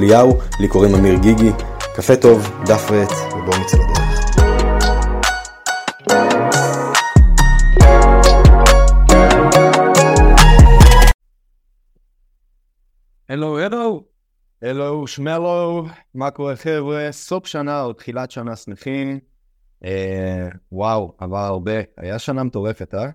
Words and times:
אליהו, 0.00 0.38
לי 0.60 0.68
קוראים 0.68 0.94
אמיר 0.94 1.14
גיגי. 1.22 1.50
קפה 1.96 2.16
טוב, 2.16 2.38
דף 2.66 2.90
ועט, 2.90 3.10
ובואו 3.32 3.60
נצא 3.60 3.76
לדרך. 3.76 4.00
הלו, 13.28 13.58
הלו. 13.58 14.04
הלו, 14.62 15.06
שמלו, 15.06 15.86
מה 16.14 16.30
קורה 16.30 16.56
חבר'ה? 16.56 17.08
סוף 17.12 17.46
שנה 17.46 17.82
או 17.82 17.92
תחילת 17.92 18.30
שנה 18.30 18.56
שמחים. 18.56 19.20
אה, 19.84 20.48
וואו, 20.72 21.14
עבר 21.18 21.38
הרבה. 21.38 21.80
היה 21.96 22.18
שנה 22.18 22.42
מטורפת, 22.42 22.94
אה? 22.94 23.10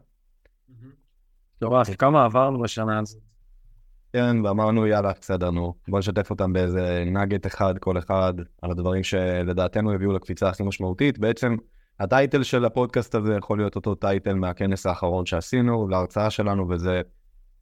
מטורף, 1.57 1.95
כמה 1.95 2.25
עברנו 2.25 2.61
בשנה 2.61 2.99
הזאת. 2.99 3.24
כן, 4.15 4.45
ואמרנו, 4.45 4.87
יאללה, 4.87 5.11
בסדר, 5.21 5.51
נו. 5.51 5.73
בוא 5.87 5.99
נשתף 5.99 6.29
אותם 6.29 6.53
באיזה 6.53 7.03
nugget 7.05 7.47
אחד, 7.47 7.77
כל 7.77 7.97
אחד, 7.97 8.33
על 8.61 8.71
הדברים 8.71 9.03
שלדעתנו 9.03 9.93
יביאו 9.93 10.13
לקפיצה 10.13 10.49
הכי 10.49 10.63
משמעותית. 10.63 11.19
בעצם, 11.19 11.55
ה 11.99 12.07
title 12.07 12.43
של 12.43 12.65
הפודקאסט 12.65 13.15
הזה 13.15 13.35
יכול 13.37 13.57
להיות 13.57 13.75
אותו 13.75 13.95
title 13.95 14.33
מהכנס 14.33 14.85
האחרון 14.85 15.25
שעשינו, 15.25 15.87
להרצאה 15.87 16.29
שלנו, 16.29 16.69
וזה 16.69 17.01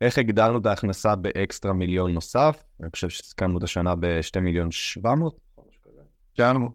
איך 0.01 0.17
הגדלנו 0.17 0.57
את 0.57 0.65
ההכנסה 0.65 1.15
באקסטרה 1.15 1.73
מיליון 1.73 2.13
נוסף. 2.13 2.63
אני 2.81 2.89
חושב 2.91 3.09
שסיכמנו 3.09 3.57
את 3.57 3.63
השנה 3.63 3.95
ב-2 3.95 4.39
מיליון 4.41 4.71
700. 4.71 5.35
שאלנו. 6.38 6.69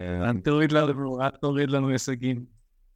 אל 0.00 0.40
תוריד 0.40 0.72
לנו, 0.72 1.22
אל 1.22 1.30
תוריד 1.30 1.70
לנו 1.70 1.88
הישגים. 1.88 2.44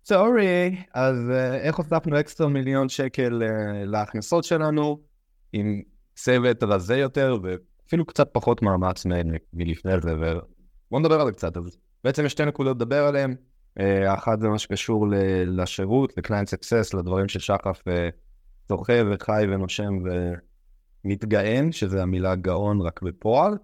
סורי. 0.05 0.77
אז 0.94 1.31
אה, 1.31 1.56
איך 1.56 1.77
הוספנו 1.77 2.20
אקסטרה 2.20 2.48
מיליון 2.48 2.88
שקל 2.88 3.42
אה, 3.42 3.84
להכנסות 3.84 4.44
שלנו, 4.44 4.98
עם 5.52 5.83
צוות 6.14 6.62
רזה 6.62 6.97
יותר, 6.97 7.36
ואפילו 7.42 8.06
קצת 8.06 8.28
פחות 8.33 8.62
מאמץ 8.62 9.06
מלפני 9.53 9.92
זה, 10.03 10.14
ובואו 10.14 11.00
נדבר 11.00 11.20
על 11.20 11.27
זה 11.27 11.33
קצת. 11.33 11.56
אז 11.56 11.78
בעצם 12.05 12.25
יש 12.25 12.33
שתי 12.33 12.44
נקודות 12.44 12.77
לדבר 12.77 13.05
עליהן. 13.05 13.34
אה, 13.80 14.11
האחת 14.11 14.41
זה 14.41 14.48
מה 14.48 14.58
שקשור 14.58 15.06
לשירות, 15.47 16.12
ל-client 16.19 16.48
success, 16.48 16.98
לדברים 16.98 17.28
ששחף 17.28 17.88
אה, 17.88 18.08
זוכה 18.69 18.92
וחי 19.11 19.44
ונושם 19.48 19.98
ומתגאן, 21.05 21.72
שזה 21.72 22.03
המילה 22.03 22.34
גאון 22.34 22.81
רק 22.81 23.03
בפועל. 23.03 23.55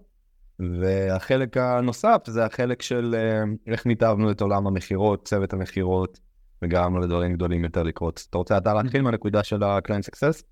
והחלק 0.80 1.56
הנוסף 1.56 2.22
זה 2.26 2.44
החלק 2.44 2.82
של 2.82 3.14
אה, 3.18 3.72
איך 3.72 3.86
ניתבנו 3.86 4.30
את 4.30 4.40
עולם 4.40 4.66
המכירות, 4.66 5.28
צוות 5.28 5.52
המכירות, 5.52 6.20
וגרמנו 6.62 7.00
לדברים 7.00 7.34
גדולים 7.34 7.64
יותר 7.64 7.82
לקרות. 7.82 8.26
אתה 8.30 8.38
רוצה 8.38 8.58
אתה 8.58 8.74
להתחיל 8.74 9.02
מהנקודה 9.02 9.44
של 9.44 9.62
ה-client 9.62 10.04
success? 10.10 10.42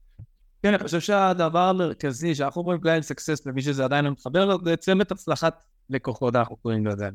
כן, 0.62 0.74
אני 0.74 0.78
חושב 0.78 1.00
שהדבר 1.00 1.58
המרכזי 1.58 2.34
שאנחנו 2.34 2.62
רואים 2.62 2.80
קליינט 2.80 3.04
סקסס, 3.04 3.46
למי 3.46 3.62
שזה 3.62 3.84
עדיין 3.84 4.04
לא 4.04 4.10
מתחבר 4.10 4.56
זה 4.64 4.76
צוות 4.76 5.12
הצלחת 5.12 5.64
לקוחות, 5.90 6.36
אנחנו 6.36 6.56
קוראים 6.56 6.86
לזה. 6.86 7.08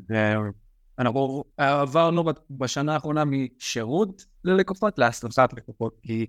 אנחנו 0.99 1.43
עברנו 1.57 2.23
בשנה 2.49 2.93
האחרונה 2.93 3.23
משירות 3.25 4.25
ללקוחות 4.43 4.99
להצלחת 4.99 5.53
לקוחות, 5.53 6.00
כי 6.01 6.25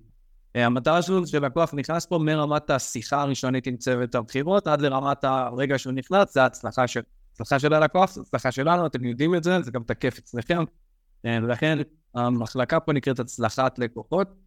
אה, 0.56 0.66
המטרה 0.66 1.03
שלנו 1.03 1.25
זה 1.25 1.31
שלקוח 1.31 1.75
נכנס 1.75 2.06
פה 2.06 2.19
מרמת 2.19 2.71
השיחה 2.71 3.22
הראשונית 3.22 3.66
עם 3.66 3.76
צוות 3.76 4.15
הבחירות 4.15 4.66
עד 4.66 4.81
לרמת 4.81 5.25
הרגע 5.25 5.78
שהוא 5.78 5.93
נכנס, 5.93 6.34
זה 6.34 6.43
ההצלחה 6.43 6.87
של, 6.87 7.00
הצלחה 7.32 7.59
של 7.59 7.75
הלקוח, 7.75 8.12
זו 8.12 8.21
הצלחה 8.21 8.53
שלנו, 8.53 8.87
אתם 8.87 9.05
יודעים 9.05 9.34
את 9.34 9.44
זה, 9.44 9.62
זה 9.62 9.71
גם 9.71 9.82
תקף 9.82 10.19
אצלכם. 10.19 10.65
אה, 11.26 11.38
ולכן 11.43 11.78
המחלקה 12.15 12.81
פה 12.81 12.93
נקראת 12.93 13.21
הצלחת 13.21 13.78
לקוחות. 13.78 14.46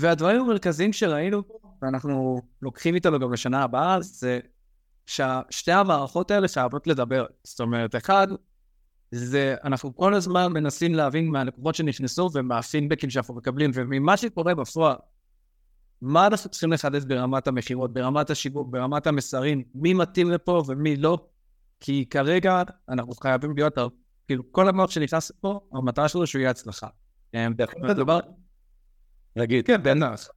והדברים 0.00 0.40
המרכזיים 0.40 0.92
שראינו 0.92 1.48
פה, 1.48 1.58
ואנחנו 1.82 2.42
לוקחים 2.62 2.94
איתנו 2.94 3.18
גם 3.18 3.32
לשנה 3.32 3.62
הבאה, 3.62 4.00
זה 4.00 4.40
ששתי 5.06 5.72
המערכות 5.72 6.30
האלה 6.30 6.48
חייבות 6.48 6.86
לדבר. 6.86 7.26
זאת 7.44 7.60
אומרת, 7.60 7.96
אחד, 7.96 8.28
זה 9.10 9.54
אנחנו 9.64 9.96
כל 9.96 10.14
הזמן 10.14 10.52
מנסים 10.52 10.94
להבין 10.94 11.28
מהלקוחות 11.28 11.74
שנכנסו 11.74 12.30
ומהפידבקים 12.32 13.10
שאנחנו 13.10 13.34
מקבלים 13.34 13.70
וממה 13.74 14.16
שקורה 14.16 14.54
בפועל, 14.54 14.96
מה 16.02 16.26
אנחנו 16.26 16.50
צריכים 16.50 16.72
לחדש 16.72 17.04
ברמת 17.04 17.48
המכירות, 17.48 17.92
ברמת 17.92 18.30
השיווק, 18.30 18.68
ברמת 18.70 19.06
המסרים, 19.06 19.62
מי 19.74 19.94
מתאים 19.94 20.30
לפה 20.30 20.62
ומי 20.66 20.96
לא, 20.96 21.26
כי 21.80 22.06
כרגע 22.10 22.62
אנחנו 22.88 23.12
חייבים 23.12 23.56
להיות, 23.56 23.74
כאילו 24.26 24.52
כל 24.52 24.68
המוח 24.68 24.90
שנכנס 24.90 25.30
לפה, 25.30 25.60
המטרה 25.72 26.08
שלו 26.08 26.26
שהוא 26.26 26.40
יהיה 26.40 26.50
הצלחה. 26.50 26.88
נגיד, 29.38 29.66
כן, 29.66 29.82
בטח. 29.82 30.28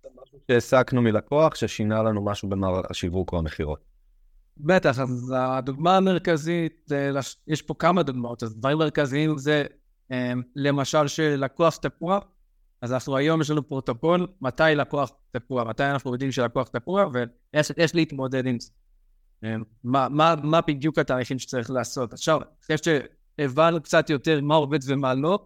שהעסקנו 0.52 1.02
מלקוח 1.02 1.56
ששינה 1.56 2.04
לנו 2.04 2.26
משהו 2.26 2.50
במערך 2.50 2.86
השיווק 2.92 3.34
או 3.34 3.38
המכירות. 3.38 3.80
בטח, 4.58 5.00
אז 5.00 5.34
הדוגמה 5.38 5.98
המרכזית, 5.98 6.92
יש 7.48 7.62
פה 7.62 7.74
כמה 7.80 8.04
דוגמאות, 8.04 8.44
אז 8.44 8.56
דברים 8.56 8.78
מרכזיים 8.78 9.38
זה 9.38 9.64
למשל 10.56 11.08
שלקוח 11.08 11.76
תקוע, 11.76 12.20
אז 12.82 12.94
אנחנו 12.94 13.18
היום 13.18 13.42
יש 13.42 13.50
לנו 13.50 13.68
פרוטוקול, 13.68 14.28
מתי 14.42 14.64
לקוח 14.76 15.12
תקוע, 15.32 15.64
מתי 15.64 15.84
אנחנו 15.84 16.14
יודעים 16.14 16.32
שלקוח 16.32 16.68
תקוע, 16.68 17.06
ויש 17.54 17.96
להתמודד 17.96 18.46
עם 18.46 18.58
זה. 18.60 18.72
מה, 19.84 20.08
מה, 20.10 20.36
מה 20.44 20.62
בדיוק 20.62 21.00
התהליכים 21.00 21.40
שצריך 21.40 21.72
לעשות. 21.72 22.14
עכשיו, 22.14 22.42
אחרי 22.66 22.76
שהבנו 22.78 23.82
קצת 23.82 24.10
יותר 24.10 24.42
מה 24.42 24.56
עובד 24.56 24.80
ומה 24.88 25.14
לא, 25.14 25.46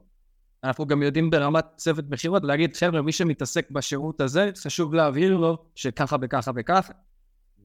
אנחנו 0.65 0.85
גם 0.85 1.03
יודעים 1.03 1.29
ברמת 1.29 1.65
צוות 1.75 2.05
מכירות 2.09 2.43
להגיד, 2.43 2.75
חבר'ה, 2.75 3.01
מי 3.01 3.11
שמתעסק 3.11 3.71
בשירות 3.71 4.21
הזה, 4.21 4.51
חשוב 4.57 4.93
להבהיר 4.93 5.37
לו 5.37 5.57
שככה 5.75 6.15
וככה 6.21 6.51
וככה. 6.55 6.93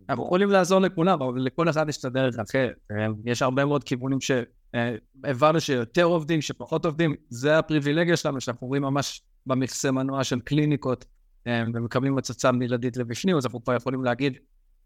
אנחנו 0.09 0.25
יכולים 0.25 0.51
לעזור 0.51 0.81
לכולם, 0.81 1.23
אבל 1.23 1.41
לכל 1.41 1.69
אחד 1.69 1.89
יש 1.89 1.99
את 1.99 2.05
הדרך 2.05 2.39
אחרת. 2.39 2.91
יש 3.25 3.43
הרבה 3.43 3.65
מאוד 3.65 3.85
כיוונים 3.85 4.19
שהבנו 4.21 5.61
שיותר 5.61 6.03
עובדים, 6.03 6.41
שפחות 6.41 6.85
עובדים. 6.85 7.15
זה 7.29 7.59
הפריבילגיה 7.59 8.17
שלנו, 8.17 8.41
שאנחנו 8.41 8.67
רואים 8.67 8.83
ממש 8.83 9.23
במכסה 9.47 9.91
מנוע 9.91 10.25
של 10.25 10.41
קליניקות, 10.41 11.05
ומקבלים 11.49 12.19
הצצה 12.19 12.53
בלעדית 12.53 12.97
לבפנים, 12.97 13.37
אז 13.37 13.47
אנחנו 13.47 13.65
כבר 13.65 13.75
יכולים 13.75 14.05
להגיד 14.05 14.39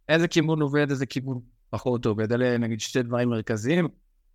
איזה 0.09 0.29
כיוון 0.29 0.63
עובד, 0.63 0.91
איזה 0.91 1.07
כיוון 1.07 1.41
פחות 1.71 2.07
עובד. 2.07 2.33
אלה 2.33 2.59
נגיד 2.59 2.81
שתי 2.81 3.03
דברים 3.03 3.29
מרכזיים. 3.29 3.89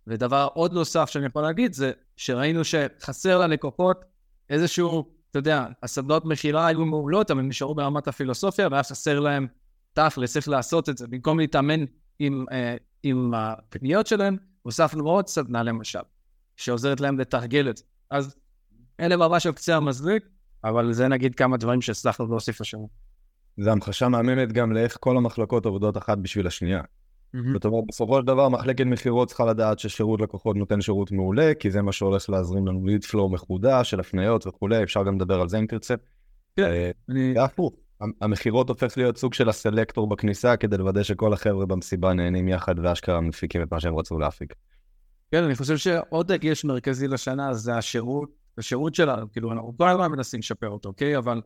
ודבר 0.06 0.48
עוד 0.54 0.72
נוסף 0.72 1.10
שאני 1.10 1.26
יכול 1.26 1.42
להגיד 1.42 1.72
זה 1.72 1.92
שראינו 2.16 2.60
שחסר 2.64 3.38
ללקוחות 3.38 4.04
איזשהו, 4.50 5.08
אתה 5.30 5.38
יודע, 5.38 5.66
הסדנות 5.82 6.24
מכירה 6.24 6.66
היו 6.66 6.84
מעולות, 6.84 7.30
אבל 7.30 7.40
הם 7.40 7.48
נשארו 7.48 7.74
ברמת 7.74 8.08
הפילוסופיה, 8.08 8.68
והיה 8.70 8.82
חסר 8.82 9.20
להם 9.20 9.46
תכלס 9.92 10.36
איך 10.36 10.48
לעשות 10.48 10.88
את 10.88 10.98
זה. 10.98 11.06
במקום 11.06 11.40
להתאמן 11.40 11.84
עם, 12.18 12.44
אה, 12.52 12.76
עם 13.02 13.34
הפניות 13.34 14.06
שלהם, 14.06 14.36
הוספנו 14.62 15.10
עוד 15.10 15.26
סדנה 15.28 15.62
למשל, 15.62 15.98
שעוזרת 16.56 17.00
להם 17.00 17.18
לתרגל 17.18 17.70
את 17.70 17.76
זה. 17.76 17.84
אז 18.10 18.36
אלה 19.00 19.16
ממש 19.16 19.46
על 19.46 19.52
קצה 19.52 19.76
המזליק, 19.76 20.22
אבל 20.64 20.92
זה 20.92 21.08
נגיד 21.08 21.34
כמה 21.34 21.56
דברים 21.56 21.80
שהצלחנו 21.80 22.26
להוסיף 22.26 22.60
השנה. 22.60 22.86
זו 23.56 23.70
המחשה 23.70 24.08
מאמנת 24.08 24.52
גם 24.52 24.72
לאיך 24.72 24.96
כל 25.00 25.16
המחלקות 25.16 25.66
עובדות 25.66 25.96
אחת 25.96 26.18
בשביל 26.18 26.46
השנייה. 26.46 26.82
זאת 27.52 27.64
אומרת, 27.64 27.84
בסופו 27.88 28.20
של 28.20 28.26
דבר 28.26 28.48
מחלקת 28.48 28.86
מכירות 28.86 29.28
צריכה 29.28 29.44
לדעת 29.44 29.78
ששירות 29.78 30.20
לקוחות 30.20 30.56
נותן 30.56 30.80
שירות 30.80 31.12
מעולה, 31.12 31.52
כי 31.54 31.70
זה 31.70 31.82
מה 31.82 31.92
שהולך 31.92 32.30
להזרים 32.30 32.66
לנו 32.66 32.86
ליד 32.86 33.04
פלואו 33.04 33.28
מחודש 33.28 33.90
של 33.90 34.00
הפניות 34.00 34.46
וכולי, 34.46 34.82
אפשר 34.82 35.04
גם 35.04 35.16
לדבר 35.16 35.40
על 35.40 35.48
זה 35.48 35.58
אם 35.58 35.66
תרצה. 35.66 35.94
כן, 36.56 36.90
אני... 37.08 37.38
הפוך, 37.38 37.72
המכירות 38.20 38.68
הופך 38.68 38.98
להיות 38.98 39.16
סוג 39.16 39.34
של 39.34 39.48
הסלקטור 39.48 40.08
בכניסה 40.08 40.56
כדי 40.56 40.78
לוודא 40.78 41.02
שכל 41.02 41.32
החבר'ה 41.32 41.66
במסיבה 41.66 42.12
נהנים 42.12 42.48
יחד 42.48 42.74
ואשכרה 42.78 43.20
מפיקים 43.20 43.62
את 43.62 43.72
מה 43.72 43.80
שהם 43.80 43.98
רצו 43.98 44.18
להפיק. 44.18 44.54
כן, 45.30 45.44
אני 45.44 45.54
חושב 45.54 45.76
שעוד 45.76 46.32
דגש 46.32 46.64
מרכזי 46.64 47.08
לשנה 47.08 47.54
זה 47.54 47.76
השירות, 47.76 48.30
השירות 48.58 48.94
שלנו, 48.94 49.32
כאילו 49.32 49.52
אנחנו 49.52 49.74
כל 49.78 49.88
הזמן 49.88 50.12
מנסים 50.12 50.40
לשפר 50.40 50.68
אותו, 50.68 50.88
אוקיי? 50.88 51.16
אבל 51.16 51.40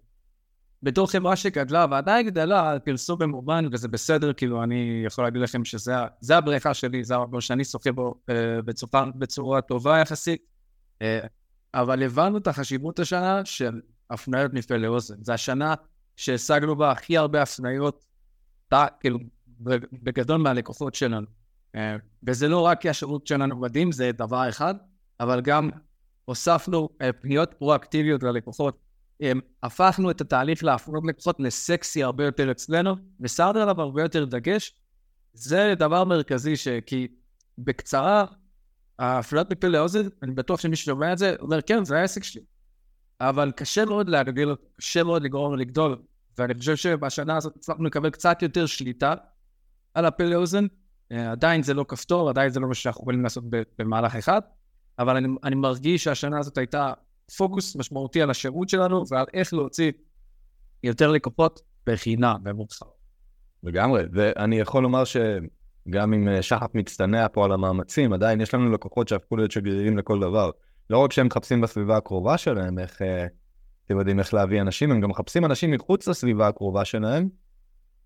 בתור 0.84 1.10
חברה 1.10 1.36
שגדלה 1.36 1.86
ועדיין 1.90 2.26
גדלה, 2.26 2.78
פרסום 2.84 3.18
במובן, 3.18 3.64
וזה 3.72 3.88
בסדר, 3.88 4.32
כאילו, 4.32 4.62
אני 4.62 5.02
יכול 5.06 5.24
להגיד 5.24 5.42
לכם 5.42 5.64
שזה 5.64 6.36
הבריכה 6.36 6.74
שלי, 6.74 7.04
זה 7.04 7.14
המקום 7.14 7.40
שאני 7.40 7.64
שוחה 7.64 7.92
בו 7.92 8.14
אה, 8.30 8.62
בצורה, 8.64 9.04
בצורה 9.14 9.60
טובה 9.60 9.98
יחסית, 9.98 10.42
אה, 11.02 11.20
אבל 11.74 12.02
הבנו 12.02 12.38
את 12.38 12.46
החשיבות 12.46 12.98
השנה 12.98 13.44
של 13.44 13.80
הפניות 14.10 14.52
מפה 14.52 14.76
לאוזן. 14.76 15.14
זו 15.22 15.32
השנה 15.32 15.74
שהשגנו 16.16 16.76
בה 16.76 16.90
הכי 16.90 17.16
הרבה 17.16 17.42
הפניות, 17.42 18.04
כאילו, 19.00 19.18
בגדול 19.92 20.36
מהלקוחות 20.36 20.94
שלנו. 20.94 21.26
אה, 21.74 21.96
וזה 22.26 22.48
לא 22.48 22.60
רק 22.60 22.80
כי 22.80 22.88
השירות 22.88 23.26
שלנו 23.26 23.56
מדהים, 23.56 23.92
זה 23.92 24.10
דבר 24.12 24.48
אחד, 24.48 24.74
אבל 25.20 25.40
גם 25.40 25.70
הוספנו 26.24 26.88
פניות 27.20 27.54
פרואקטיביות 27.58 28.22
ללקוחות. 28.22 28.83
הפכנו 29.62 30.10
את 30.10 30.20
התהליך 30.20 30.64
להפנות 30.64 31.04
לקוחות 31.06 31.40
לסקסי 31.40 32.02
הרבה 32.02 32.24
יותר 32.24 32.50
אצלנו, 32.50 32.94
ושמנו 33.20 33.60
עליו 33.60 33.80
הרבה 33.80 34.02
יותר 34.02 34.24
דגש. 34.24 34.74
זה 35.32 35.74
דבר 35.78 36.04
מרכזי, 36.04 36.54
כי 36.86 37.08
בקצרה, 37.58 38.24
ההפלת 38.98 39.52
מפה 39.52 39.68
לאוזן, 39.68 40.08
אני 40.22 40.32
בטוח 40.32 40.60
שמי 40.60 40.76
ששומע 40.76 41.12
את 41.12 41.18
זה, 41.18 41.36
אומר, 41.40 41.62
כן, 41.62 41.84
זה 41.84 41.98
העסק 41.98 42.24
שלי. 42.24 42.42
אבל 43.20 43.52
קשה 43.56 43.84
מאוד 43.84 44.08
להגדיל, 44.08 44.54
קשה 44.76 45.02
מאוד 45.02 45.22
לגרום 45.22 45.58
לגדול. 45.58 46.02
ואני 46.38 46.54
חושב 46.54 46.76
שבשנה 46.76 47.36
הזאת 47.36 47.56
הצלחנו 47.56 47.84
לקבל 47.84 48.10
קצת 48.10 48.42
יותר 48.42 48.66
שליטה 48.66 49.14
על 49.94 50.04
הפה 50.04 50.24
לאוזן. 50.24 50.66
אה, 51.12 51.30
עדיין 51.30 51.62
זה 51.62 51.74
לא 51.74 51.84
כפתור, 51.88 52.28
עדיין 52.28 52.50
זה 52.50 52.60
לא 52.60 52.68
מה 52.68 52.74
שאנחנו 52.74 53.02
יכולים 53.02 53.22
לעשות 53.22 53.44
במהלך 53.78 54.16
אחד, 54.16 54.40
אבל 54.98 55.16
אני, 55.16 55.28
אני 55.44 55.54
מרגיש 55.54 56.04
שהשנה 56.04 56.38
הזאת 56.38 56.58
הייתה 56.58 56.92
פוקוס 57.36 57.76
משמעותי 57.76 58.22
על 58.22 58.30
השירות 58.30 58.68
שלנו 58.68 59.04
ועל 59.08 59.26
איך 59.34 59.54
להוציא 59.54 59.92
יותר 60.82 61.10
לקוחות 61.10 61.60
בחינם, 61.86 62.36
במוצר. 62.42 62.86
לגמרי, 63.62 64.02
ואני 64.12 64.58
יכול 64.58 64.82
לומר 64.82 65.02
שגם 65.04 66.12
אם 66.12 66.28
אה, 66.28 66.42
שחף 66.42 66.74
מצטנע 66.74 67.26
פה 67.32 67.44
על 67.44 67.52
המאמצים, 67.52 68.12
עדיין 68.12 68.40
יש 68.40 68.54
לנו 68.54 68.70
לקוחות 68.70 69.08
שהפכו 69.08 69.36
להיות 69.36 69.50
שגרירים 69.50 69.98
לכל 69.98 70.20
דבר. 70.20 70.50
לא 70.90 70.98
רק 70.98 71.12
שהם 71.12 71.26
מחפשים 71.26 71.60
בסביבה 71.60 71.96
הקרובה 71.96 72.38
שלהם 72.38 72.78
איך, 72.78 73.02
אה, 73.02 73.26
אתם 73.86 73.98
יודעים 73.98 74.18
איך 74.18 74.34
להביא 74.34 74.60
אנשים, 74.60 74.90
הם 74.90 75.00
גם 75.00 75.10
מחפשים 75.10 75.44
אנשים 75.44 75.70
מחוץ 75.70 76.08
לסביבה 76.08 76.48
הקרובה 76.48 76.84
שלהם, 76.84 77.28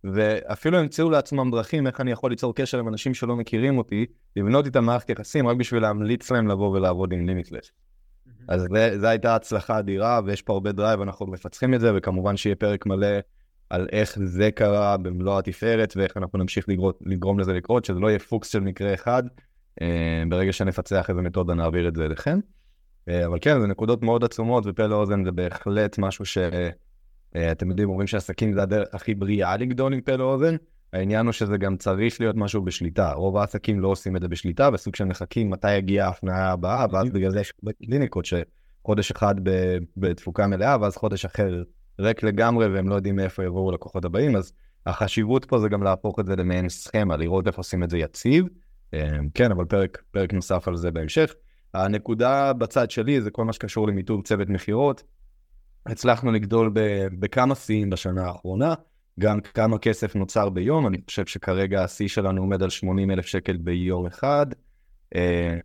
ואפילו 0.04 0.78
ימצאו 0.78 1.10
לעצמם 1.10 1.50
דרכים 1.50 1.86
איך 1.86 2.00
אני 2.00 2.10
יכול 2.10 2.30
ליצור 2.30 2.54
קשר 2.54 2.78
עם 2.78 2.88
אנשים 2.88 3.14
שלא 3.14 3.36
מכירים 3.36 3.78
אותי, 3.78 4.06
לבנות 4.36 4.66
איתם 4.66 4.84
מערכת 4.84 5.10
יחסים 5.10 5.48
רק 5.48 5.56
בשביל 5.56 5.82
להמליץ 5.82 6.30
להם 6.30 6.48
לבוא 6.48 6.68
ולעבוד 6.76 7.12
עם 7.12 7.26
לימיטלס. 7.26 7.70
אז 8.48 8.66
זו 9.00 9.06
הייתה 9.06 9.34
הצלחה 9.34 9.78
אדירה, 9.78 10.20
ויש 10.24 10.42
פה 10.42 10.52
הרבה 10.52 10.72
drive, 10.72 11.00
אנחנו 11.00 11.26
מפצחים 11.26 11.74
את 11.74 11.80
זה, 11.80 11.92
וכמובן 11.96 12.36
שיהיה 12.36 12.56
פרק 12.56 12.86
מלא 12.86 13.06
על 13.70 13.88
איך 13.92 14.18
זה 14.24 14.50
קרה 14.50 14.96
במלוא 14.96 15.38
התפארת, 15.38 15.92
ואיך 15.96 16.16
אנחנו 16.16 16.38
נמשיך 16.38 16.68
לגרום, 16.68 16.92
לגרום 17.00 17.38
לזה 17.40 17.52
לקרות, 17.52 17.84
שזה 17.84 18.00
לא 18.00 18.08
יהיה 18.08 18.18
פוקס 18.18 18.48
של 18.48 18.60
מקרה 18.60 18.94
אחד. 18.94 19.22
אה, 19.82 20.22
ברגע 20.28 20.52
שנפצח 20.52 21.10
איזה 21.10 21.20
מתודה 21.22 21.54
נעביר 21.54 21.88
את 21.88 21.96
זה 21.96 22.04
אליכם. 22.04 22.38
אה, 23.08 23.26
אבל 23.26 23.38
כן, 23.40 23.60
זה 23.60 23.66
נקודות 23.66 24.02
מאוד 24.02 24.24
עצומות, 24.24 24.64
ופה 24.66 24.86
לאוזן 24.86 25.24
זה 25.24 25.32
בהחלט 25.32 25.98
משהו 25.98 26.24
שאתם 26.24 27.70
יודעים, 27.70 27.88
אומרים 27.88 28.06
שעסקים 28.06 28.54
זה 28.54 28.62
הדרך 28.62 28.88
הכי 28.92 29.14
בריאה 29.14 29.56
לגדול 29.56 29.92
עם 29.92 30.00
פה 30.00 30.16
לאוזן. 30.16 30.56
העניין 30.92 31.26
הוא 31.26 31.32
שזה 31.32 31.56
גם 31.56 31.76
צריך 31.76 32.20
להיות 32.20 32.36
משהו 32.36 32.62
בשליטה. 32.62 33.12
רוב 33.12 33.36
העסקים 33.36 33.80
לא 33.80 33.88
עושים 33.88 34.16
את 34.16 34.22
זה 34.22 34.28
בשליטה, 34.28 34.70
בסוג 34.70 34.96
של 34.96 35.04
מחכים 35.04 35.50
מתי 35.50 35.74
יגיע 35.74 36.06
ההפניה 36.06 36.50
הבאה, 36.50 36.86
ואז 36.92 37.10
בגלל 37.10 37.30
זה 37.30 37.40
יש 37.40 37.52
קליניקות 37.86 38.24
שחודש 38.24 39.10
אחד 39.10 39.34
בתפוקה 39.96 40.46
מלאה, 40.46 40.76
ואז 40.80 40.96
חודש 40.96 41.24
אחר 41.24 41.62
ריק 42.00 42.22
לגמרי, 42.22 42.66
והם 42.66 42.88
לא 42.88 42.94
יודעים 42.94 43.16
מאיפה 43.16 43.44
יבואו 43.44 43.72
לקוחות 43.72 44.04
הבאים, 44.04 44.36
אז 44.36 44.52
החשיבות 44.86 45.44
פה 45.44 45.58
זה 45.58 45.68
גם 45.68 45.82
להפוך 45.82 46.20
את 46.20 46.26
זה 46.26 46.36
למעין 46.36 46.68
סכמה, 46.68 47.16
לראות 47.16 47.46
איך 47.46 47.56
עושים 47.56 47.82
את 47.82 47.90
זה 47.90 47.98
יציב. 47.98 48.46
אה, 48.94 49.18
כן, 49.34 49.50
אבל 49.50 49.64
פרק, 49.64 50.02
פרק 50.10 50.32
נוסף 50.32 50.68
על 50.68 50.76
זה 50.76 50.90
בהמשך. 50.90 51.34
הנקודה 51.74 52.52
בצד 52.52 52.90
שלי 52.90 53.20
זה 53.20 53.30
כל 53.30 53.44
מה 53.44 53.52
שקשור 53.52 53.88
למיתוג 53.88 54.24
צוות 54.24 54.48
מכירות. 54.48 55.02
הצלחנו 55.86 56.32
לגדול 56.32 56.70
בכמה 57.18 57.54
שיאים 57.54 57.90
בשנה 57.90 58.26
האחרונה, 58.26 58.74
גם 59.18 59.40
כמה 59.40 59.78
כסף 59.78 60.16
נוצר 60.16 60.48
ביום, 60.48 60.86
אני 60.86 60.98
חושב 61.06 61.26
שכרגע 61.26 61.84
השיא 61.84 62.08
שלנו 62.08 62.40
עומד 62.40 62.62
על 62.62 62.70
80 62.70 63.10
אלף 63.10 63.26
שקל 63.26 63.56
ביום 63.56 64.06
אחד, 64.06 64.46
אה, 65.14 65.56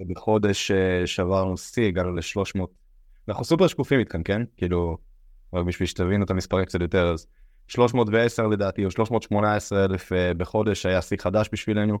ובחודש 0.00 0.70
אה, 0.70 1.06
שברנו 1.06 1.56
שיא, 1.56 1.88
הגענו 1.88 2.12
ל-300. 2.12 2.60
אנחנו 3.28 3.44
סופר 3.44 3.66
שקופים 3.66 4.00
איתכם, 4.00 4.22
כן? 4.22 4.42
כאילו, 4.56 4.98
רק 5.54 5.66
בשביל 5.66 5.86
שתבינו 5.86 6.24
את 6.24 6.30
המספרים 6.30 6.64
קצת 6.64 6.80
יותר, 6.80 7.12
אז 7.12 7.26
310 7.68 8.46
לדעתי, 8.46 8.84
או 8.84 8.90
318 8.90 9.84
אלף 9.84 10.12
אה, 10.12 10.34
בחודש 10.34 10.86
היה 10.86 11.02
שיא 11.02 11.16
חדש 11.20 11.48
בשבילנו. 11.52 11.98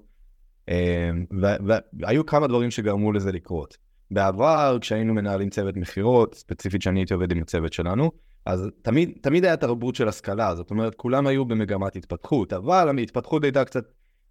והיו 1.92 2.26
כמה 2.26 2.46
דברים 2.46 2.70
שגרמו 2.70 3.12
לזה 3.12 3.32
לקרות. 3.32 3.76
בעבר, 4.10 4.78
כשהיינו 4.80 5.14
מנהלים 5.14 5.50
צוות 5.50 5.76
מכירות, 5.76 6.34
ספציפית 6.34 6.82
שאני 6.82 7.00
הייתי 7.00 7.14
עובד 7.14 7.32
עם 7.32 7.42
הצוות 7.42 7.72
שלנו, 7.72 8.10
אז 8.48 8.68
תמיד, 8.82 9.10
תמיד 9.20 9.44
היה 9.44 9.56
תרבות 9.56 9.94
של 9.94 10.08
השכלה, 10.08 10.54
זאת 10.54 10.70
אומרת, 10.70 10.94
כולם 10.94 11.26
היו 11.26 11.44
במגמת 11.44 11.96
התפתחות, 11.96 12.52
אבל 12.52 12.98
ההתפתחות 12.98 13.44
הייתה 13.44 13.64
קצת 13.64 13.84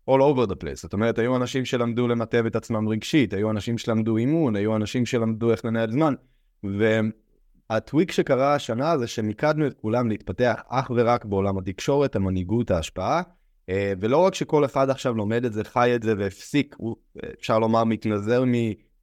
all 0.09 0.13
over 0.13 0.49
the 0.49 0.55
place, 0.63 0.75
זאת 0.75 0.93
אומרת, 0.93 1.19
היו 1.19 1.35
אנשים 1.35 1.65
שלמדו 1.65 2.07
למטב 2.07 2.45
את 2.45 2.55
עצמם 2.55 2.89
רגשית, 2.89 3.33
היו 3.33 3.51
אנשים 3.51 3.77
שלמדו 3.77 4.17
אימון, 4.17 4.55
היו 4.55 4.75
אנשים 4.75 5.05
שלמדו 5.05 5.51
איך 5.51 5.65
לנהל 5.65 5.91
זמן, 5.91 6.13
והטוויק 6.63 8.11
שקרה 8.11 8.55
השנה 8.55 8.97
זה 8.97 9.07
שמיקדנו 9.07 9.67
את 9.67 9.73
כולם 9.73 10.09
להתפתח 10.09 10.61
אך 10.69 10.91
ורק 10.95 11.25
בעולם 11.25 11.57
התקשורת, 11.57 12.15
המנהיגות, 12.15 12.71
ההשפעה, 12.71 13.21
אה, 13.69 13.93
ולא 13.99 14.17
רק 14.17 14.35
שכל 14.35 14.65
אחד 14.65 14.89
עכשיו 14.89 15.13
לומד 15.13 15.45
את 15.45 15.53
זה, 15.53 15.63
חי 15.63 15.95
את 15.95 16.03
זה 16.03 16.13
והפסיק, 16.17 16.75
הוא, 16.77 16.95
אפשר 17.39 17.59
לומר, 17.59 17.83
מתנזר 17.83 18.43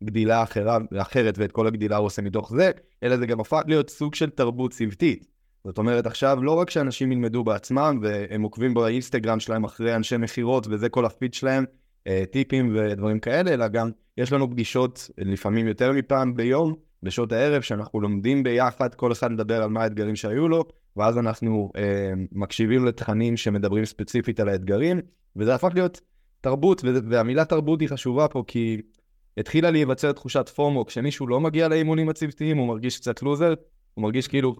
מגדילה 0.04 0.42
אחרה, 0.42 0.78
אחרת 0.96 1.38
ואת 1.38 1.52
כל 1.52 1.66
הגדילה 1.66 1.96
הוא 1.96 2.06
עושה 2.06 2.22
מתוך 2.22 2.52
זה, 2.52 2.70
אלא 3.02 3.16
זה 3.16 3.26
גם 3.26 3.40
הפך 3.40 3.62
להיות 3.66 3.90
סוג 3.90 4.14
של 4.14 4.30
תרבות 4.30 4.72
צוותית. 4.72 5.26
זאת 5.64 5.78
אומרת, 5.78 6.06
עכשיו 6.06 6.38
לא 6.42 6.52
רק 6.52 6.70
שאנשים 6.70 7.12
ילמדו 7.12 7.44
בעצמם 7.44 7.98
והם 8.02 8.42
עוקבים 8.42 8.74
באינסטגרם 8.74 9.40
שלהם 9.40 9.64
אחרי 9.64 9.96
אנשי 9.96 10.16
מכירות 10.16 10.66
וזה 10.70 10.88
כל 10.88 11.04
הפיד 11.04 11.34
שלהם, 11.34 11.64
אה, 12.06 12.22
טיפים 12.30 12.76
ודברים 12.76 13.18
כאלה, 13.18 13.54
אלא 13.54 13.68
גם 13.68 13.90
יש 14.18 14.32
לנו 14.32 14.50
פגישות 14.50 15.10
לפעמים 15.18 15.68
יותר 15.68 15.92
מפעם 15.92 16.34
ביום, 16.34 16.74
בשעות 17.02 17.32
הערב, 17.32 17.62
שאנחנו 17.62 18.00
לומדים 18.00 18.42
ביחד, 18.42 18.94
כל 18.94 19.12
אחד 19.12 19.32
מדבר 19.32 19.62
על 19.62 19.70
מה 19.70 19.82
האתגרים 19.82 20.16
שהיו 20.16 20.48
לו, 20.48 20.64
ואז 20.96 21.18
אנחנו 21.18 21.70
אה, 21.76 22.12
מקשיבים 22.32 22.84
לתכנים 22.84 23.36
שמדברים 23.36 23.84
ספציפית 23.84 24.40
על 24.40 24.48
האתגרים, 24.48 25.00
וזה 25.36 25.54
הפך 25.54 25.70
להיות 25.74 26.00
תרבות, 26.40 26.82
והמילה 27.10 27.44
תרבות 27.44 27.80
היא 27.80 27.88
חשובה 27.88 28.28
פה 28.28 28.44
כי 28.46 28.80
התחילה 29.38 29.70
להיווצר 29.70 30.12
תחושת 30.12 30.48
פומו, 30.48 30.86
כשמישהו 30.86 31.26
לא 31.26 31.40
מגיע 31.40 31.68
לאימונים 31.68 32.08
הצוותיים, 32.08 32.56
הוא 32.56 32.68
מרגיש 32.68 32.98
קצת 32.98 33.22
לוזר, 33.22 33.54
הוא 33.94 34.02
מרגיש 34.02 34.28
כאילו, 34.28 34.54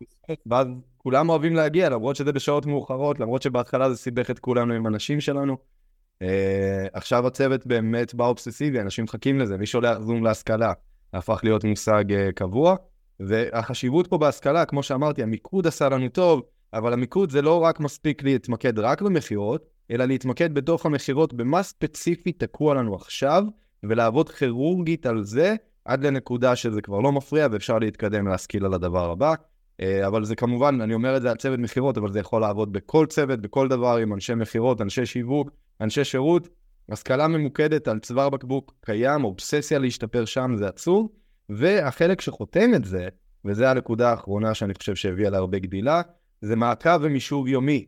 ואז 0.46 0.66
כולם 0.96 1.28
אוהבים 1.28 1.54
להגיע, 1.54 1.88
למרות 1.88 2.16
שזה 2.16 2.32
בשעות 2.32 2.66
מאוחרות, 2.66 3.20
למרות 3.20 3.42
שבהתחלה 3.42 3.90
זה 3.90 3.96
סיבך 3.96 4.30
את 4.30 4.38
כולנו 4.38 4.74
עם 4.74 4.86
אנשים 4.86 5.20
שלנו. 5.20 5.56
Uh, 6.22 6.26
עכשיו 6.92 7.26
הצוות 7.26 7.66
באמת 7.66 8.14
בא 8.14 8.26
אובססיבי, 8.26 8.80
אנשים 8.80 9.04
מחכים 9.04 9.38
לזה, 9.38 9.56
מי 9.56 9.66
שולח 9.66 9.98
זום 10.00 10.24
להשכלה, 10.24 10.72
הפך 11.12 11.40
להיות 11.43 11.64
מושג 11.64 12.04
uh, 12.10 12.32
קבוע. 12.32 12.76
והחשיבות 13.20 14.06
פה 14.06 14.19
בהשכלה, 14.19 14.64
כמו 14.64 14.82
שאמרתי, 14.82 15.22
המיקוד 15.22 15.66
עשה 15.66 15.88
לנו 15.88 16.08
טוב, 16.08 16.43
אבל 16.72 16.93
המיקוד 16.93 17.31
זה 17.31 17.43
לא 17.43 17.60
רק 17.60 17.81
מספיק 17.81 18.22
להתמקד 18.22 18.78
רק 18.78 19.02
במכירות, 19.02 19.66
אלא 19.90 20.04
להתמקד 20.04 20.54
בתוך 20.54 20.86
המכירות 20.86 21.34
במה 21.34 21.62
ספציפי 21.62 22.32
תקוע 22.32 22.74
לנו 22.74 22.94
עכשיו, 22.94 23.44
ולעבוד 23.88 24.29
כירורגית 24.31 25.06
על 25.06 25.24
זה 25.24 25.55
עד 25.84 26.06
לנקודה 26.06 26.56
שזה 26.56 26.82
כבר 26.82 27.00
לא 27.00 27.12
מפריע 27.12 27.48
ואפשר 27.50 27.79
להתקדם 27.79 28.29
להשכיל 28.29 28.64
על 28.64 28.74
הדבר 28.74 29.10
הבא. 29.10 29.34
אה, 29.81 30.06
אבל 30.06 30.24
זה 30.24 30.36
כמובן, 30.36 30.81
אני 30.81 30.94
אומר 30.94 31.17
את 31.17 31.22
זה 31.22 31.31
על 31.31 31.36
צוות 31.36 31.58
מכירות, 31.58 31.98
אבל 31.98 32.12
זה 32.12 32.20
יכול 32.20 32.41
לעבוד 32.41 32.72
בכל 32.72 33.06
צוות, 33.06 33.41
בכל 33.41 33.69
דבר, 33.69 33.96
עם 33.96 34.12
אנשי 34.12 34.34
מכירות, 34.34 34.81
אנשי 34.81 35.06
שיווק, 35.06 35.50
אנשי 35.81 36.05
שירות. 36.05 36.48
השכלה 36.88 37.29
ממוקדת 37.29 37.88
על 37.88 37.98
צוואר 37.98 38.31
בקבוק 38.31 38.74
קיים, 38.81 39.24
אובססיה 39.24 39.79
להשתפר 39.79 40.24
שם, 40.24 40.53
זה 40.56 40.69
עצוב. 40.69 41.08
והחלק 41.48 42.20
שחותם 42.20 42.74
את 42.74 42.84
זה, 42.84 43.08
וזו 43.44 43.64
הנקודה 43.64 44.10
האחרונה 44.10 44.55
שאני 44.55 44.74
חושב 44.74 44.94
שהביאה 44.94 45.31
להרבה 45.31 45.58
גדילה, 45.58 46.03
זה 46.41 46.56
מעקב 46.56 46.98
ומישוב 47.03 47.48
יומי. 47.48 47.86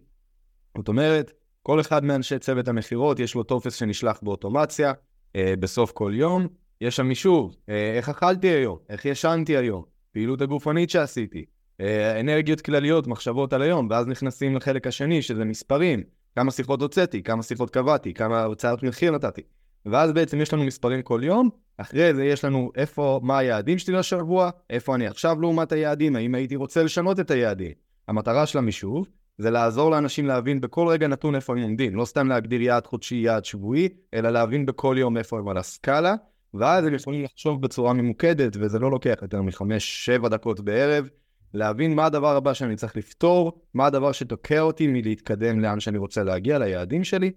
זאת 0.76 0.88
אומרת, 0.88 1.33
כל 1.62 1.81
אחד 1.81 2.05
מאנשי 2.05 2.38
צוות 2.38 2.69
המכירות, 2.69 3.21
יש 3.21 3.35
לו 3.35 3.43
טופס 3.43 3.75
שנשלח 3.75 4.21
באוטומציה, 4.23 4.93
אה, 5.37 5.54
בסוף 5.61 5.92
כל 5.92 6.12
יום, 6.14 6.47
יש 6.80 6.97
שם 6.97 7.06
מישוב, 7.06 7.56
אה, 7.68 7.95
איך 7.97 8.09
אכלתי 8.09 8.49
היום, 8.49 8.78
איך 8.88 9.04
ישנתי 9.04 9.56
היום, 9.56 9.85
פעילות 10.12 10.42
הגופנית 10.42 10.90
שעשיתי, 10.90 11.45
אה, 11.80 12.21
אנרגיות 12.21 12.61
כלליות, 12.61 13.06
מחשבות 13.06 13.52
על 13.52 13.62
היום, 13.62 13.88
ואז 13.90 14.06
נכנסים 14.06 14.56
לחלק 14.56 14.87
השני, 14.87 15.23
שזה 15.23 15.45
מספרים, 15.45 16.02
כמה 16.37 16.50
שיחות 16.50 16.83
הוצאתי, 16.83 17.23
כמה 17.23 17.42
שיחות 17.42 17.71
קבעתי, 17.71 18.14
כמה 18.14 18.42
הרצאות 18.42 18.83
מחיר 18.83 19.12
נתתי. 19.12 19.42
ואז 19.87 20.12
בעצם 20.12 20.40
יש 20.40 20.52
לנו 20.52 20.64
מספרים 20.64 21.02
כל 21.02 21.21
יום, 21.25 21.50
אחרי 21.76 22.14
זה 22.14 22.25
יש 22.25 22.45
לנו 22.45 22.71
איפה, 22.76 23.21
מה 23.23 23.38
היעדים 23.38 23.78
שלי 23.78 23.95
לשבוע, 23.95 24.50
איפה 24.71 24.95
אני 24.95 25.06
עכשיו 25.06 25.40
לעומת 25.40 25.73
היעדים, 25.73 26.16
האם 26.16 26.35
הייתי 26.35 26.56
רוצה 26.56 26.83
לשנות 26.83 27.21
את 27.21 27.30
היעדים. 27.30 27.73
המטרה 28.09 28.47
של 28.47 28.59
המישוב 28.59 29.06
זה 29.38 29.50
לעזור 29.50 29.90
לאנשים 29.90 30.26
להבין 30.26 30.61
בכל 30.61 30.88
רגע 30.88 31.09
נתון 31.09 31.35
איפה 31.35 31.52
הם 31.52 31.62
עומדים, 31.62 31.97
לא 31.97 32.05
סתם 32.05 32.28
להגדיר 32.28 32.62
יעד 32.62 32.87
חודשי, 32.87 33.14
יעד 33.14 33.45
שבועי, 33.45 33.88
אלא 34.14 34.31
להבין 34.31 34.66
בכל 34.66 34.97
יום 34.99 35.16
איפה 35.16 35.38
הם 35.38 35.49
על 35.49 35.59
הסקאלה, 35.59 36.14
ואז 36.55 36.85
הם 36.85 36.95
יכולים 36.95 37.25
לחשוב 37.25 37.62
בצורה 37.62 37.93
ממוקדת, 37.93 38.57
וזה 38.61 38.78
לא 38.78 38.90
לוקח 38.90 39.19
יותר 39.23 39.43
מחמש, 39.43 40.05
שבע 40.05 40.28
דקות 40.28 40.61
בערב, 40.61 41.09
להבין 41.55 41.95
מה 41.95 42.07
הדבר 42.07 42.37
הבא 42.37 42.55
שאני 42.55 42.76
צריך 42.76 42.97
לפתור, 42.97 43.61
מה 43.75 43.87
הדבר 43.87 44.12
שתוקע 44.12 44.61
אותי 44.61 44.87
מלהתקדם 44.87 45.61
לאן 45.61 45.81
שאני 45.81 45.99
רוצה 45.99 46.23
להגיע, 46.23 46.59
ליעדים 46.59 47.05
שלי, 47.05 47.33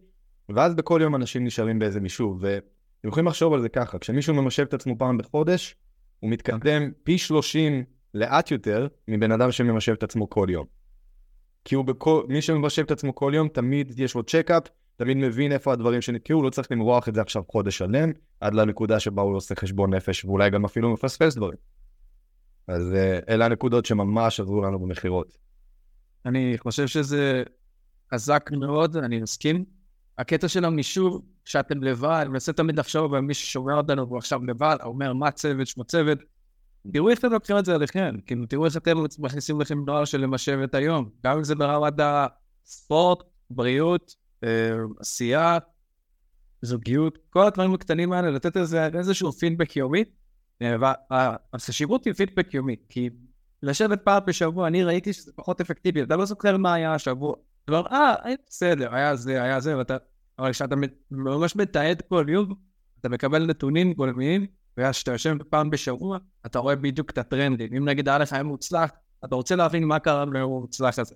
ואז 0.50 0.75
בכל 0.75 1.00
יום 1.03 1.15
אנשים 1.15 1.46
נשארים 1.46 1.79
באיזה 1.79 2.00
מישוב, 2.00 2.38
ואתם 2.41 3.08
יכולים 3.08 3.27
לחשוב 3.27 3.53
על 3.53 3.62
זה 3.62 3.70
ככה, 3.70 4.00
כשמישהו 4.00 4.34
ממשב 4.34 4.63
את 4.63 4.74
עצמו 4.74 4.98
פעם 4.98 5.18
בחודש, 5.18 5.75
הוא 6.20 6.32
מתקדם 6.32 6.91
פי 7.03 7.18
30 7.18 7.84
לאט 8.13 8.51
יותר 8.51 8.88
מבן 9.08 9.32
אדם 9.32 9.51
שממשב 9.51 9.94
את 9.94 10.03
עצמו 10.03 10.29
כל 10.29 10.48
יום. 10.50 10.79
כי 11.66 11.75
הוא 11.75 11.86
בכל, 11.86 12.24
מי 12.28 12.42
שממשב 12.42 12.84
את 12.84 12.92
עצמו 12.92 13.16
כל 13.16 13.32
יום, 13.36 13.48
תמיד 13.48 14.00
יש 14.00 14.16
לו 14.16 14.24
צ'קאפ, 14.24 14.63
תמיד 14.96 15.18
מבין 15.18 15.51
איפה 15.51 15.74
הדברים 15.74 16.01
שנתקעו, 16.01 16.38
הוא 16.38 16.46
לא 16.46 16.50
צריך 16.50 16.72
למרוח 16.72 17.10
את 17.10 17.16
זה 17.16 17.22
עכשיו 17.22 17.44
חודש 17.51 17.78
שלם, 17.78 18.12
עד 18.39 18.54
לנקודה 18.54 19.00
שבה 19.00 19.22
הוא 19.22 19.36
עושה 19.36 19.56
חשבון 19.56 19.94
נפש, 19.94 20.25
ואולי 20.25 20.50
גם 20.50 20.66
אפילו 20.66 20.94
מפספס 20.94 21.36
דברים. 21.36 21.58
אז 22.68 22.94
אה, 22.94 23.20
אלה 23.30 23.46
הנקודות 23.46 23.86
שממש 23.86 24.39
עזרו 24.39 24.62
לנו 24.62 24.80
במכירות. 24.80 25.38
אני 26.25 26.56
חושב 26.58 26.88
שזה 26.88 27.44
חזק 28.13 28.50
מאוד, 28.51 28.98
אני 28.98 29.22
מסכים. 29.22 29.66
הקטע 30.18 30.48
של 30.48 30.66
המישוב, 30.66 31.22
שאתם 31.46 31.84
לבד, 31.84 32.20
אני 32.22 32.30
מנסה 32.30 32.54
תמיד 32.54 32.80
לחשוב 32.80 33.13
על 33.13 33.22
מי 33.22 33.34
ששומע 33.34 33.74
אותנו 33.74 34.08
והוא 34.08 34.18
עכשיו 34.18 34.46
לבד, 34.46 34.78
אומר 34.84 35.13
מה 35.13 35.32
צוות, 35.32 35.68
שמו 35.68 35.84
צוות. 35.84 36.18
תראו 36.94 37.10
איך 37.10 37.20
אתם 37.20 37.32
לוקחים 37.32 37.58
את 37.58 37.66
זה 37.66 37.76
עליכם, 37.76 38.16
כאילו 38.26 38.46
תראו 38.46 38.66
איך 38.66 38.78
אתם 38.78 39.04
מכניסים 39.20 39.62
לכם 39.62 39.86
נוער 39.86 40.06
של 40.06 40.22
למשב 40.22 40.60
את 40.64 40.76
היום, 40.76 41.10
גם 41.24 41.38
אם 41.38 41.44
זה 41.44 41.56
ברמת 41.56 41.94
הספורט, 41.98 43.24
בריאות, 43.50 44.16
אה, 44.44 44.70
עשייה, 45.00 45.58
זוגיות, 46.62 47.18
כל 47.30 47.48
הדברים 47.48 47.74
הקטנים 47.74 48.12
האלה, 48.12 48.32
לתת 48.32 48.56
לזה 48.56 48.88
איזשהו 48.94 49.32
פידבק 49.32 49.76
יומי. 49.76 50.04
והחשיבות 50.62 52.06
היא 52.06 52.14
פידבק 52.14 52.54
יומי, 52.54 52.76
כי 52.90 53.10
לשבת 53.64 54.02
פעם 54.04 54.22
בשבוע, 54.28 54.68
אני 54.68 54.84
ראיתי 54.84 55.14
שזה 55.14 55.32
פחות 55.36 55.62
אפקטיבי, 55.62 56.04
אתה 56.04 56.16
לא 56.16 56.26
זוכר 56.26 56.58
מה 56.58 56.74
היה 56.74 56.94
השבוע. 56.94 57.36
אתה 57.66 57.72
אומר, 57.72 57.88
אה, 57.92 58.16
בסדר, 58.50 58.96
היה 58.96 59.16
זה, 59.16 59.44
היה 59.44 59.60
זה, 59.60 59.78
ואתה... 59.78 59.98
אבל 60.40 60.52
כשאתה 60.52 60.76
ממש 61.12 61.56
מתעד 61.56 62.02
כל 62.10 62.26
יום, 62.30 62.54
אתה 63.00 63.10
מקבל 63.10 63.46
נתונים 63.46 63.94
גולמיים, 63.94 64.46
וכשאתה 64.80 65.12
יושב 65.12 65.44
פעם 65.50 65.70
בשבוע, 65.70 66.18
אתה 66.46 66.60
רואה 66.60 66.76
בדיוק 66.76 67.10
את 67.10 67.18
הטרנדים. 67.18 67.74
אם 67.78 67.90
נגיד 67.90 68.10
היה 68.10 68.18
לך 68.18 68.34
היום 68.34 68.48
מוצלח, 68.48 68.90
אתה 69.26 69.36
רוצה 69.36 69.56
להבין 69.56 69.84
מה 69.84 70.00
קרה 70.00 70.26
ביום 70.26 70.52
המוצלח 70.52 71.00
הזה. 71.00 71.16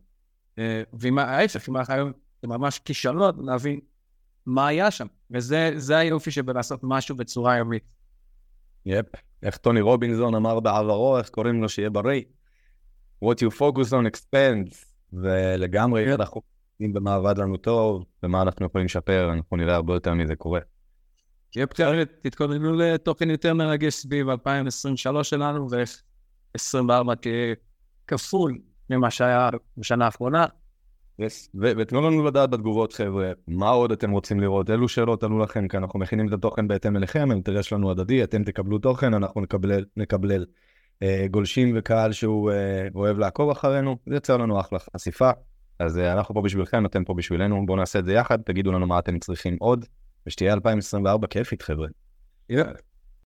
אה, 0.59 0.83
ואם 0.93 1.19
ההפך, 1.19 1.69
אם 1.69 1.75
היה 1.75 1.83
לך 1.83 1.89
היום 1.89 2.11
זה 2.41 2.47
ממש 2.47 2.79
כישלון, 2.79 3.45
להבין 3.45 3.79
מה 4.45 4.67
היה 4.67 4.91
שם. 4.91 5.07
וזה 5.31 5.97
היופי 5.97 6.31
שבלעשות 6.31 6.79
משהו 6.83 7.15
בצורה 7.15 7.57
יומית. 7.57 7.93
יפ, 8.85 9.05
איך 9.43 9.57
טוני 9.57 9.81
רובינזון 9.81 10.35
אמר 10.35 10.59
בעברו, 10.59 11.17
איך 11.17 11.29
קוראים 11.29 11.61
לו 11.61 11.69
שיהיה 11.69 11.89
בריא. 11.89 12.21
What 13.23 13.37
you 13.37 13.59
focus 13.59 13.91
on 13.91 14.15
expands, 14.15 14.85
ולגמרי 15.13 16.13
אנחנו 16.13 16.41
אם 16.81 16.93
במה 16.93 17.15
עבד 17.15 17.37
לנו 17.37 17.57
טוב, 17.57 18.05
ומה 18.23 18.41
אנחנו 18.41 18.65
יכולים 18.65 18.85
לשפר, 18.85 19.33
אנחנו 19.33 19.57
נראה 19.57 19.75
הרבה 19.75 19.93
יותר 19.93 20.13
מזה 20.13 20.35
קורה. 20.35 20.59
יפ, 21.55 21.69
תתכוננו 22.21 22.73
לתוכן 22.73 23.29
יותר 23.29 23.53
מרגש 23.53 23.93
סביב 23.93 24.29
2023 24.29 25.29
שלנו, 25.29 25.67
ו-24 25.71 27.15
תהיה 27.15 27.55
כפול 28.07 28.57
ממה 28.89 29.11
שהיה 29.11 29.49
בשנה 29.77 30.05
האחרונה. 30.05 30.45
Yes. 31.21 31.49
ותנו 31.61 32.01
לנו 32.01 32.25
לדעת 32.25 32.49
בתגובות 32.49 32.93
חבר'ה, 32.93 33.31
מה 33.47 33.69
עוד 33.69 33.91
אתם 33.91 34.11
רוצים 34.11 34.39
לראות, 34.39 34.69
אילו 34.69 34.89
שאלות 34.89 35.23
עלו 35.23 35.39
לכם, 35.39 35.67
כי 35.67 35.77
אנחנו 35.77 35.99
מכינים 35.99 36.27
את 36.27 36.33
התוכן 36.33 36.67
בהתאם 36.67 36.97
אליכם, 36.97 37.27
האינטרס 37.31 37.65
שלנו 37.65 37.91
הדדי, 37.91 38.23
אתם 38.23 38.43
תקבלו 38.43 38.79
תוכן, 38.79 39.13
אנחנו 39.13 39.41
נקבל, 39.41 39.85
נקבל 39.97 40.45
אה, 41.03 41.25
גולשים 41.31 41.73
וקהל 41.75 42.11
שהוא 42.11 42.51
אה, 42.51 42.87
אוהב 42.95 43.19
לעקוב 43.19 43.49
אחרינו, 43.49 43.97
זה 44.05 44.15
יוצר 44.15 44.37
לנו 44.37 44.59
אחלה 44.59 44.79
חשיפה, 44.79 45.29
אז 45.79 45.97
אה, 45.97 46.13
אנחנו 46.13 46.35
פה 46.35 46.41
בשבילכם, 46.41 46.85
אתם 46.85 47.03
פה 47.03 47.13
בשבילנו, 47.13 47.65
בואו 47.65 47.77
נעשה 47.77 47.99
את 47.99 48.05
זה 48.05 48.13
יחד, 48.13 48.41
תגידו 48.41 48.71
לנו 48.71 48.87
מה 48.87 48.99
אתם 48.99 49.19
צריכים 49.19 49.57
עוד, 49.59 49.85
ושתהיה 50.27 50.53
2024 50.53 51.27
כיפית 51.27 51.61
חבר'ה. 51.61 51.87
Yeah. 52.51 52.55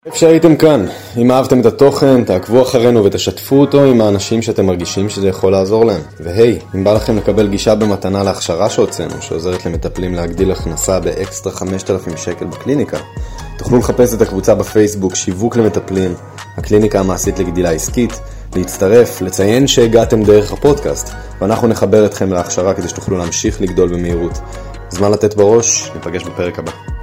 איפה 0.06 0.18
שהייתם 0.18 0.56
כאן, 0.56 0.86
אם 1.18 1.32
אהבתם 1.32 1.62
את 1.62 1.66
התוכן, 1.66 2.24
תעקבו 2.24 2.62
אחרינו 2.62 3.06
ותשתפו 3.06 3.56
אותו 3.56 3.84
עם 3.84 4.02
האנשים 4.02 4.42
שאתם 4.42 4.66
מרגישים 4.66 5.10
שזה 5.10 5.28
יכול 5.28 5.52
לעזור 5.52 5.86
להם. 5.86 6.02
והי, 6.20 6.60
אם 6.76 6.84
בא 6.84 6.94
לכם 6.94 7.18
לקבל 7.18 7.48
גישה 7.48 7.76
במתנה 7.76 8.24
להכשרה 8.24 8.70
שהוצאנו, 8.70 9.22
שעוזרת 9.22 9.66
למטפלים 9.66 10.14
להגדיל 10.14 10.52
הכנסה 10.52 11.00
באקסטרה 11.00 11.54
5,000 11.54 12.18
שקל 12.18 12.46
בקליניקה, 12.46 12.98
תוכלו 13.58 13.78
לחפש 13.78 14.14
את 14.14 14.22
הקבוצה 14.22 14.56
בפייסבוק 14.56 15.16
שיווק 15.16 15.58
למטפלים, 15.58 16.14
הקליניקה 16.58 17.00
המעשית 17.00 17.40
לגדילה 17.40 17.72
עסקית, 17.72 18.14
להצטרף, 18.56 19.22
לציין 19.22 19.68
שהגעתם 19.68 20.24
דרך 20.24 20.52
הפודקאסט, 20.54 21.14
ואנחנו 21.42 21.68
נחבר 21.68 22.06
אתכם 22.06 22.34
להכשרה 22.34 22.74
כדי 22.74 22.90
שתוכלו 22.90 23.18
להמשיך 23.18 23.62
לגדול 23.62 23.90
במהירות. 23.90 24.40
זמן 24.96 25.12
לתת 25.12 25.34
בראש, 25.34 25.92
ניפגש 25.96 26.24
בפרק 26.24 26.60
הבא. 26.60 26.95